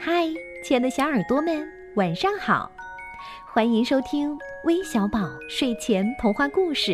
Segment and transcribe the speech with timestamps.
[0.00, 0.28] 嗨，
[0.62, 2.70] 亲爱的小耳朵们，晚上好！
[3.52, 6.92] 欢迎收听微小宝睡前童话故事，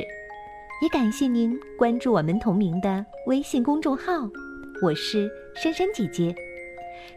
[0.81, 4.27] 也感谢您关注我们同名的微信公众号。
[4.81, 6.35] 我是珊珊姐姐。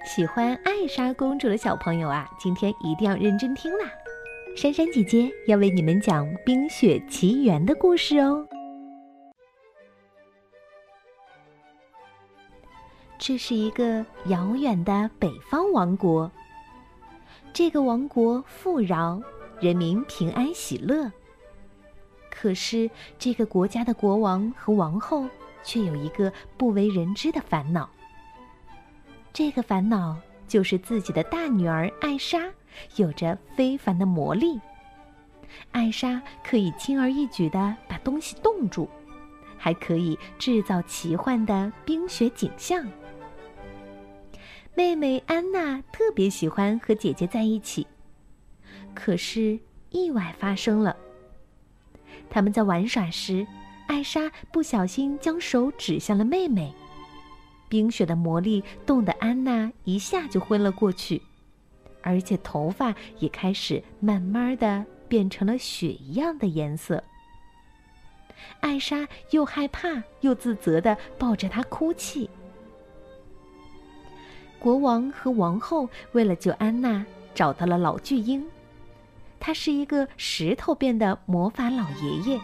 [0.05, 3.89] 喜欢艾莎公主的小朋友啊，今天一定要认真听啦！
[4.57, 8.46] 珊珊姐姐要为你们讲《冰雪奇缘》的故事哦。
[13.19, 16.31] 这是一个遥远的北方王国。
[17.51, 19.21] 这个王国富饶，
[19.59, 21.11] 人民平安喜乐。
[22.29, 25.27] 可是，这个国家的国王和王后
[25.63, 27.89] 却有一个不为人知的烦恼。
[29.33, 30.15] 这个烦恼
[30.47, 32.43] 就是自己的大女儿艾莎
[32.95, 34.59] 有着非凡的魔力。
[35.71, 38.87] 艾莎可以轻而易举地把东西冻住，
[39.57, 42.85] 还可以制造奇幻的冰雪景象。
[44.77, 47.87] 妹妹安娜特别喜欢和姐姐在一起，
[48.93, 49.57] 可是
[49.89, 50.95] 意外发生了。
[52.29, 53.43] 他们在玩耍时，
[53.87, 56.71] 艾莎不小心将手指向了妹妹，
[57.67, 61.19] 冰雪的魔力冻得安娜一下就昏了过去，
[62.03, 67.03] 而且头发也开始慢慢的变成了雪一样的颜色。
[68.59, 72.29] 艾莎又害怕又自责的抱着她哭泣。
[74.67, 78.45] 国王和王后为了救安娜，找到了老巨婴。
[79.39, 82.41] 他是一个石头变的魔法老爷爷。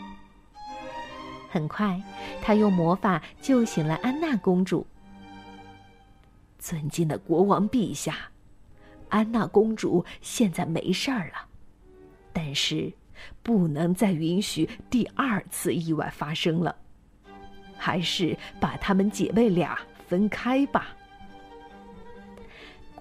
[1.49, 2.01] 很快，
[2.41, 4.87] 他用魔法救醒了安娜公主。
[6.59, 8.15] 尊敬的国王陛下，
[9.09, 11.45] 安娜公主现在没事儿了，
[12.31, 12.89] 但是
[13.41, 16.73] 不能再允许第二次意外发生了。
[17.77, 19.77] 还是把她们姐妹俩
[20.07, 20.95] 分开吧。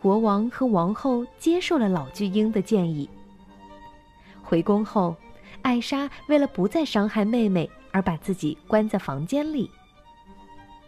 [0.02, 3.08] 国王和王后接受了老巨婴的建议。
[4.42, 5.14] 回宫后，
[5.62, 9.70] 艾莎为了不再伤害妹妹，而把自己关在房间里。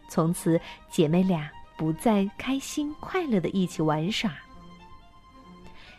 [0.08, 0.60] 从此，
[0.90, 4.32] 姐妹俩不再开心快乐的一起玩耍。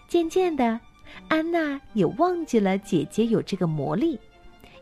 [0.09, 0.77] 渐渐的，
[1.29, 4.19] 安娜也忘记了姐姐有这个魔力，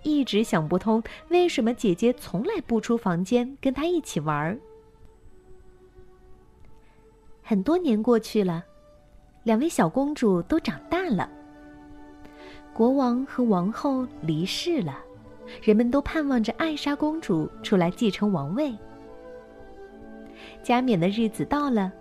[0.02, 4.58] 一直想不通为什么姐姐从来不出房间跟她一起玩儿。
[7.44, 8.64] 很多年过去了，
[9.44, 11.30] 两位小公主都长大了。
[12.74, 14.98] 国王和王后离世了，
[15.62, 18.74] 人们都盼望着艾莎公主出来继承王位。
[20.64, 21.92] 加冕的日子到了，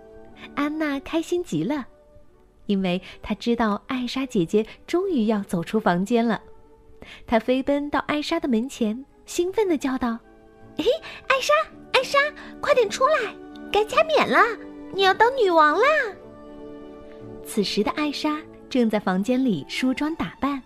[0.55, 1.85] 安娜开心极了，
[2.65, 6.41] 因为她知道艾莎姐姐终于要走出房间了。
[7.27, 10.17] 她飞奔到艾莎的门前，兴奋的叫道
[10.77, 10.85] ：“嘿，
[11.27, 11.53] 艾莎，
[11.91, 12.17] 艾莎，
[12.61, 13.35] 快点出来，
[13.71, 14.39] 该加冕了！”
[14.93, 15.87] 你要当女王啦！
[17.43, 18.39] 此时的艾莎
[18.69, 20.61] 正在房间里梳妆打扮，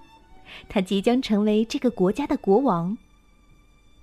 [0.67, 2.95] 她即将成为这个国家的国王。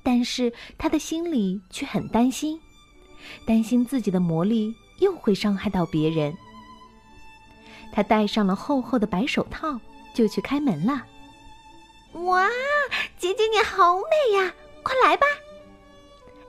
[0.02, 2.58] 但是她的心里却很担心，
[3.46, 6.34] 担心自己的魔力又会伤害到别人。
[7.92, 9.78] 她戴上了厚厚的白手套，
[10.14, 11.04] 就去开门了。
[12.24, 12.48] 哇，
[13.18, 14.54] 姐姐你好美呀！
[14.82, 15.26] 快来吧！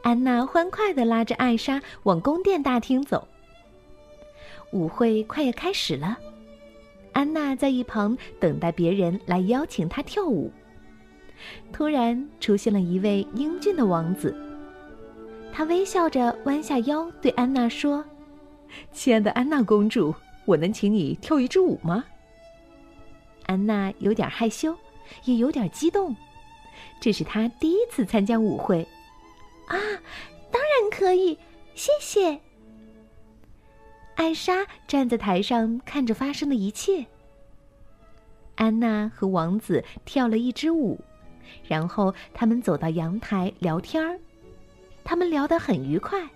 [0.01, 3.27] 安娜欢快的拉着艾莎往宫殿大厅走。
[4.75, 6.17] 舞会快要开始了，
[7.13, 10.51] 安娜在一旁等待别人来邀请她跳舞。
[11.71, 14.35] 突然出现了一位英俊的王子，
[15.53, 18.03] 他微笑着弯下腰对安娜说
[18.91, 22.03] ：“亲爱的安娜公主，我能请你跳一支舞吗？”
[23.47, 24.75] 安娜有点害羞，
[25.23, 26.13] 也有点激动，
[26.99, 28.85] 这是她第一次参加舞会。
[29.67, 29.77] 啊，
[30.51, 31.39] 当然可以，
[31.75, 32.41] 谢谢。
[34.15, 37.05] 艾莎站在台上看着发生的一切。
[38.55, 40.99] 安娜和王子跳了一支舞，
[41.67, 44.17] 然后他们走到阳台聊天儿。
[45.03, 46.27] 他们聊得很愉快。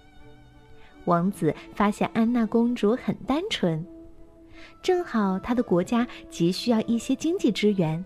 [1.06, 3.84] 王子发现安娜公主很单纯，
[4.84, 8.04] 正好他的国家急需要一些经济支援。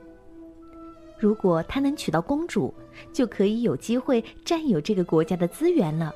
[1.18, 2.74] 如果他能娶到公主，
[3.12, 6.14] 就可以有机会占有这个国家的资源了。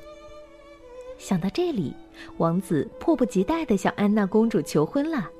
[1.18, 1.92] 想到这里。
[2.38, 5.30] 王子迫不及待的向安娜公主求婚了。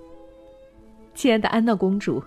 [1.12, 2.22] 亲爱的安娜公主，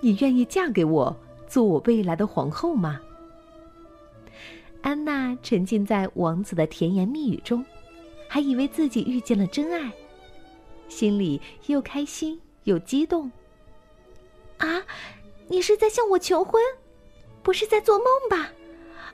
[0.00, 1.16] 你愿意嫁给我，
[1.48, 3.00] 做我未来的皇后吗？
[4.82, 7.64] 安娜沉浸在王子的甜言蜜语中，
[8.28, 9.90] 还以为自己遇见了真爱，
[10.88, 13.32] 心里又开心又激动。
[14.58, 14.82] 啊，
[15.48, 16.62] 你是在向我求婚，
[17.42, 18.52] 不是在做梦吧？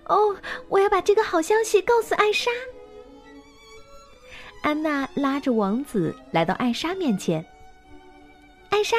[0.07, 0.35] 哦，
[0.69, 2.51] 我要把这个好消息告诉艾莎。
[4.63, 7.45] 安娜拉着王子来到艾莎面前，
[8.69, 8.97] 艾莎，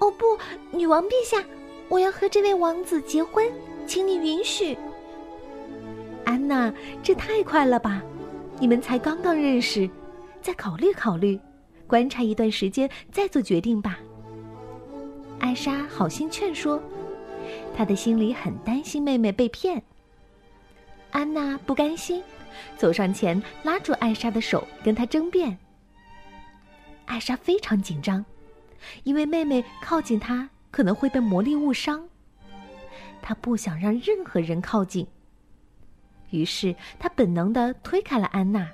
[0.00, 0.38] 哦不，
[0.76, 1.42] 女王陛下，
[1.88, 3.50] 我要和这位王子结婚，
[3.86, 4.76] 请你允许。
[6.24, 6.72] 安娜，
[7.02, 8.02] 这太快了吧？
[8.60, 9.88] 你们才刚刚认识，
[10.42, 11.40] 再考虑考虑，
[11.86, 13.98] 观察一段时间再做决定吧。
[15.40, 16.80] 艾莎好心劝说，
[17.74, 19.82] 她的心里很担心妹妹被骗。
[21.10, 22.22] 安娜不甘心，
[22.76, 25.58] 走上前拉住艾莎的手，跟她争辩。
[27.06, 28.24] 艾莎非常紧张，
[29.04, 32.08] 因为妹妹靠近她可能会被魔力误伤，
[33.20, 35.06] 她不想让任何人靠近。
[36.30, 38.68] 于是，她本能的推开了安娜。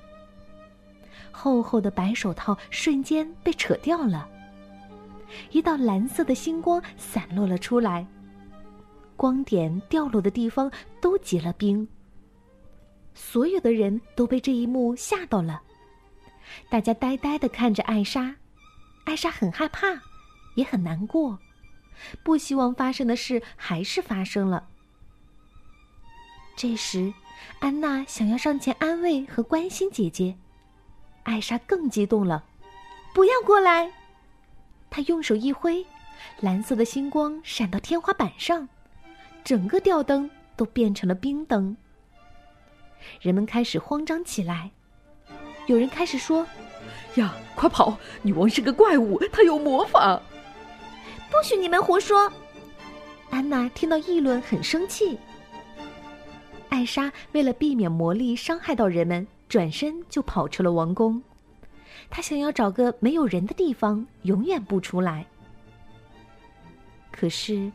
[1.31, 4.29] 厚厚的白手套瞬间被扯掉了，
[5.51, 8.07] 一道蓝色的星光散落了出来。
[9.17, 10.71] 光点掉落的地方
[11.01, 11.89] 都结了冰。
[13.19, 15.61] 所有的人都被这一幕吓到了，
[16.71, 18.37] 大家呆呆的看着艾莎。
[19.05, 19.89] 艾莎很害怕，
[20.55, 21.39] 也很难过，
[22.23, 24.69] 不希望发生的事还是发生了。
[26.57, 27.13] 这时。
[27.61, 30.37] 安娜想要上前安慰和关心姐姐，
[31.23, 32.45] 艾莎更激动了，
[33.15, 33.91] 不要过来！
[34.91, 35.87] 她用手一挥，
[36.41, 38.69] 蓝色的星光闪到天花板上，
[39.45, 41.77] 整个吊灯都变成了冰灯。
[43.21, 44.71] 人们开始慌张起来，
[45.67, 46.47] 有人开始说
[47.17, 47.99] ：“呀，快跑！
[48.23, 50.21] 女王是个怪物，她有魔法！”
[51.31, 52.33] 不许你们胡说！
[53.31, 55.19] 安娜听到议论，很生气。
[56.71, 61.23] 艾莎为了避免魔力伤害到人们，转身就跑出了王宫。
[62.09, 65.27] 她想要找个没有人的地方，永远不出来。
[67.11, 67.71] 可是，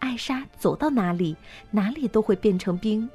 [0.00, 1.36] 艾莎走到哪里，
[1.70, 3.08] 哪里都会变成冰。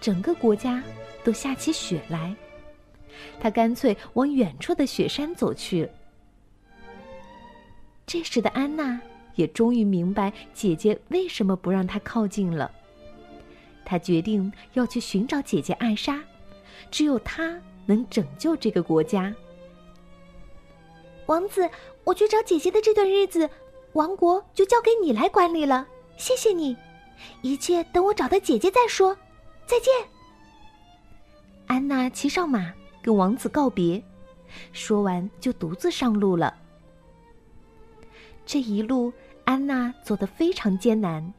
[0.00, 0.82] 整个国家
[1.22, 2.34] 都下起雪来，
[3.40, 5.88] 他干脆往远处的雪山走去。
[8.06, 9.00] 这时的安娜
[9.34, 12.70] 也终于明白姐姐为什么不让她靠近了。
[13.84, 16.22] 她决定要去寻找姐姐艾莎，
[16.90, 19.34] 只有她能拯救这个国家。
[21.26, 21.68] 王子，
[22.04, 23.48] 我去找姐姐的这段日子，
[23.92, 25.86] 王国就交给你来管理了。
[26.16, 26.76] 谢谢你，
[27.42, 29.16] 一切等我找到姐姐再说。
[29.68, 29.92] 再见。
[31.66, 32.72] 安娜骑上马，
[33.02, 34.02] 跟王子告别，
[34.72, 36.56] 说完就独自上路了。
[38.46, 39.12] 这一路，
[39.44, 41.34] 安娜走得非常艰难。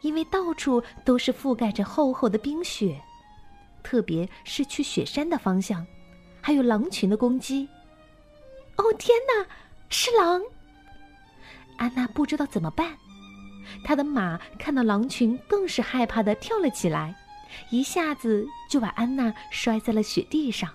[0.00, 3.00] 因为到处都是覆盖着厚厚的冰雪，
[3.82, 5.86] 特别是去雪山的方向，
[6.40, 7.68] 还有狼群的攻击。
[8.76, 9.46] 哦天哪，
[9.90, 10.42] 是狼！
[11.76, 12.96] 安娜不知道怎么办，
[13.84, 17.14] 她的马看到狼群更是害怕的跳了起来，
[17.70, 20.70] 一下子就把安娜摔在了雪地上。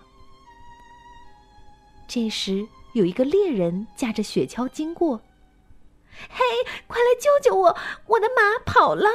[2.08, 5.22] 这时，有一个猎人驾着雪橇经过。
[6.30, 6.44] 嘿，
[6.88, 7.78] 快来救救我！
[8.08, 9.08] 我的马跑了。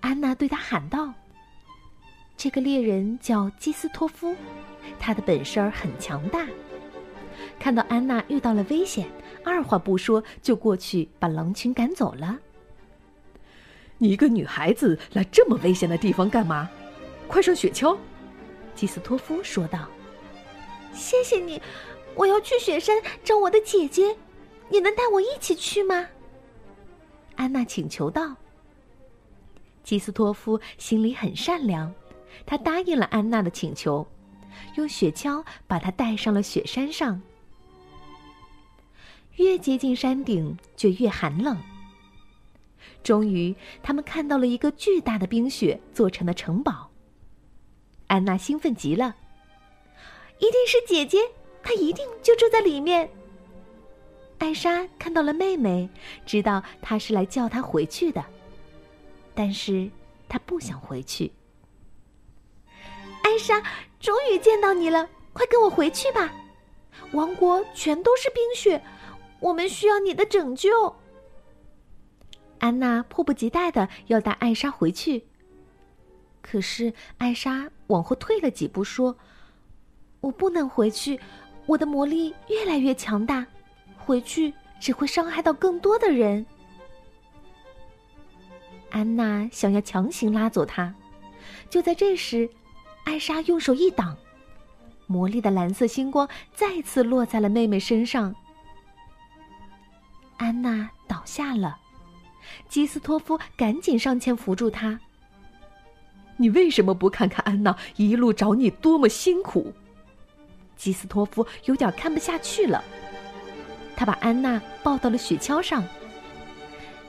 [0.00, 1.12] 安娜对他喊道
[2.36, 4.34] ：“这个猎人叫基斯托夫，
[4.98, 6.46] 他的本事很强大。
[7.60, 9.10] 看到安娜遇到了危险，
[9.44, 12.38] 二话不说就过去把狼群赶走了。
[13.98, 16.70] 你一个女孩子来这么危险的地方干嘛？
[17.26, 17.98] 快上雪橇！”
[18.74, 19.88] 基斯托夫说道。
[20.94, 21.60] “谢谢你，
[22.14, 24.16] 我要去雪山找我的姐姐。”
[24.70, 26.06] 你能带我一起去吗？
[27.36, 28.36] 安娜请求道。
[29.82, 31.90] 基斯托夫心里很善良，
[32.44, 34.06] 他答应了安娜的请求，
[34.76, 37.18] 用雪橇把她带上了雪山上。
[39.36, 41.56] 越接近山顶，就越寒冷。
[43.02, 46.90] 终于，他们看到了一个巨大的冰雪做成的城堡。
[48.06, 49.14] 安娜兴奋极了，
[50.38, 51.18] 一定是姐姐，
[51.62, 53.10] 她一定就住在里面。
[54.38, 55.88] 艾莎看到了妹妹，
[56.24, 58.24] 知道她是来叫她回去的，
[59.34, 59.90] 但是
[60.28, 61.32] 她不想回去。
[63.22, 63.62] 艾莎，
[64.00, 66.32] 终于见到你了，快跟我回去吧！
[67.12, 68.82] 王国全都是冰雪，
[69.40, 70.94] 我们需要你的拯救。
[72.58, 75.24] 安娜迫不及待的要带艾莎回去，
[76.40, 79.16] 可是艾莎往后退了几步，说
[80.20, 81.20] ：“我不能回去，
[81.66, 83.46] 我的魔力越来越强大。”
[83.96, 86.46] 回去只会伤害到更多的人。
[88.90, 90.94] 安娜想要强行拉走他，
[91.68, 92.48] 就在这时，
[93.04, 94.16] 艾莎用手一挡，
[95.06, 98.34] 魔力的蓝色星光再次落在了妹妹身上。
[100.38, 101.78] 安娜倒下了，
[102.68, 104.98] 基斯托夫赶紧上前扶住她。
[106.36, 109.72] 你为什么不看看安娜一路找你多么辛苦？
[110.76, 112.82] 基斯托夫有点看不下去了。
[113.96, 115.82] 他把安娜抱到了雪橇上，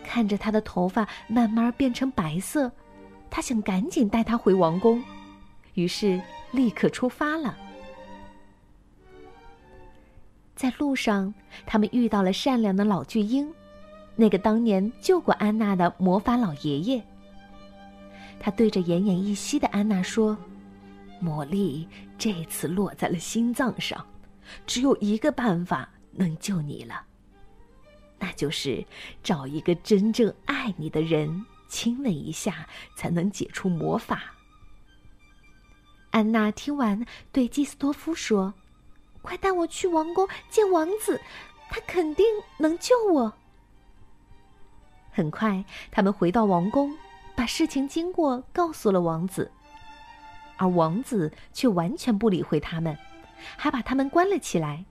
[0.04, 2.72] 看着她的头发慢慢变成白色，
[3.30, 5.04] 他想赶紧带她回王宫，
[5.76, 6.20] 于是
[6.52, 7.56] 立刻出发了。
[10.56, 11.32] 在路上，
[11.68, 13.54] 他们遇到了善良的老巨婴，
[14.20, 17.02] 那个当年救过安娜的魔法老爷爷。
[18.38, 20.38] 他对着奄奄一息的安娜说
[21.22, 24.06] ：“魔力这次落在了心脏上，
[24.68, 27.02] 只有一个办法能救你了，
[28.18, 28.86] 那就是
[29.24, 34.22] 找一个真正爱你的人亲吻一下，才能解除魔法。”
[36.12, 38.54] 安娜听完，对基斯多夫说。
[39.22, 41.20] 快带我去王宫见王子，
[41.70, 42.26] 他肯定
[42.58, 43.34] 能救我。
[45.20, 46.96] 很快，他们回到王宫，
[47.36, 49.52] 把事情经过告诉了王子，
[50.56, 52.98] 而王子却完全不理会他们，
[53.58, 54.86] 还把他们关了起来。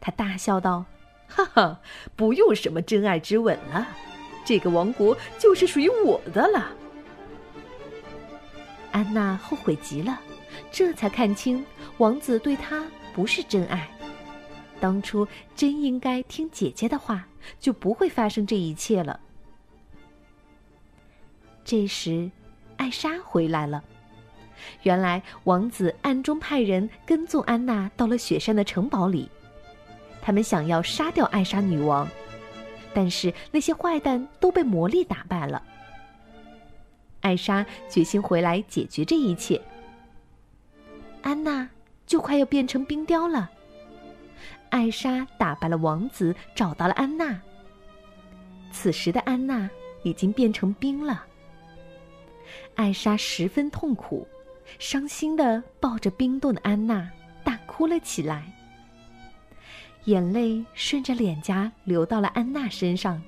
[0.00, 0.84] 他大笑道
[1.30, 1.80] ：“哈哈，
[2.16, 3.86] 不用什么真爱之吻了，
[4.44, 6.72] 这个王国就是属于我的了。”
[8.90, 10.18] 安娜后悔极了，
[10.72, 11.64] 这才看清
[11.98, 12.84] 王子对她。
[13.14, 13.88] 不是真爱，
[14.80, 17.28] 当初真应该听姐姐的话，
[17.60, 19.20] 就不会发生这一切了。
[21.72, 22.30] 这时，
[22.76, 23.82] 艾莎回来了。
[24.82, 29.26] 原来王子暗中派人跟踪安娜到了雪山的城堡里，
[30.20, 32.06] 他们想要杀掉艾莎女王，
[32.92, 35.62] 但是那些坏蛋都被魔力打败了。
[37.22, 39.58] 艾莎决心回来解决这一切。
[41.22, 41.66] 安娜。
[42.04, 43.50] 就快要变成冰雕了。
[44.68, 47.40] 艾莎打败了王子，找到了安娜。
[48.70, 49.70] 此时的安娜
[50.02, 51.24] 已经变成冰了。
[52.74, 54.26] 艾莎十分痛苦，
[54.78, 57.10] 伤心的抱着冰冻的安娜，
[57.44, 58.44] 大哭了起来。
[60.04, 63.22] 眼泪顺着脸颊流到了安娜身上。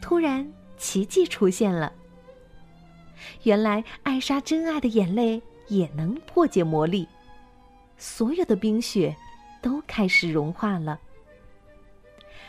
[0.00, 1.92] 突然，奇迹出现了。
[3.42, 7.08] 原来，艾莎真爱的眼泪也能破解魔力。
[7.96, 9.14] 所有的冰雪
[9.60, 10.98] 都开始融化了。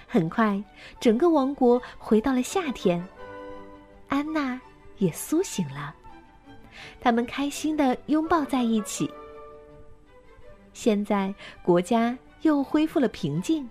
[0.08, 0.64] 很快，
[1.00, 3.04] 整个王国回到了夏天，
[4.08, 4.60] 安娜
[5.04, 5.94] 也苏醒了，
[7.02, 9.12] 他们开心的拥抱在一起。
[10.72, 13.70] 现在国家又恢复了平静，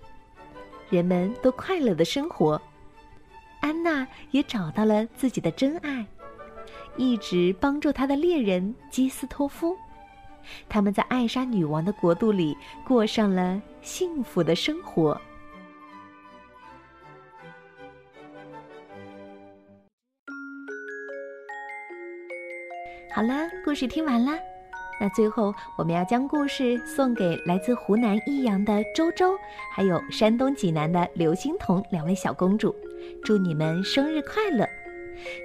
[0.89, 2.61] 人们都快乐的生活。
[3.61, 6.05] 安娜也找到了自己的真爱，
[6.97, 9.75] 一直帮助她的猎人基斯托夫。
[10.69, 15.19] 他们在艾莎女王的国度里过上了幸福的生活。
[23.15, 24.31] 好了，故事听完了，
[24.99, 29.37] 那最后我们要将故事送给来自湖南益阳的周周，
[29.71, 32.75] 还有山东济南的刘欣彤两位小公主，
[33.23, 34.67] 祝你们生日快乐！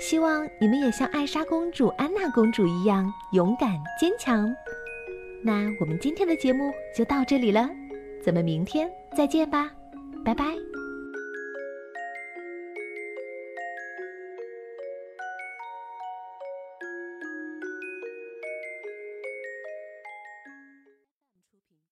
[0.00, 3.70] 希望你们也像艾莎公主、安娜公主一样勇敢
[4.00, 4.50] 坚强。
[5.44, 7.68] 那我们今天的节目就到这里了，
[8.24, 9.70] 咱们明天再见吧，
[10.24, 10.44] 拜拜。